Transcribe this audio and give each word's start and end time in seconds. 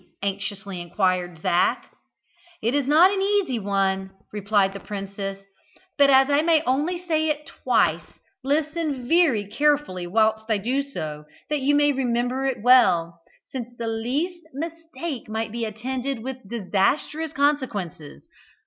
anxiously 0.23 0.81
inquired 0.81 1.39
Zac. 1.43 1.91
"It 2.63 2.73
is 2.73 2.87
not 2.87 3.11
an 3.11 3.21
easy 3.21 3.59
one," 3.59 4.09
replied 4.33 4.73
the 4.73 4.79
princess, 4.79 5.37
"but 5.95 6.09
as 6.09 6.27
I 6.27 6.41
may 6.41 6.63
only 6.63 6.97
say 6.97 7.29
it 7.29 7.45
twice, 7.45 8.17
listen 8.43 9.07
very 9.07 9.45
carefully 9.45 10.07
whilst 10.07 10.45
I 10.49 10.57
do 10.57 10.81
so, 10.81 11.25
that 11.51 11.59
you 11.61 11.75
may 11.75 11.91
remember 11.93 12.47
it 12.47 12.63
well, 12.63 13.21
since 13.51 13.77
the 13.77 13.85
least 13.87 14.43
mistake 14.55 15.29
might 15.29 15.51
be 15.51 15.65
attended 15.65 16.23
with 16.23 16.49
disastrous 16.49 17.31
consequences. 17.31 18.27